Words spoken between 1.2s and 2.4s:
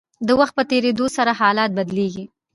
حالات بدلیږي.